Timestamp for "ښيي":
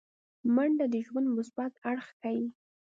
2.19-2.41